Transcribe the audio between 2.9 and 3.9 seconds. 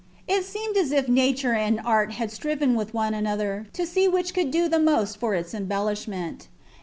one another to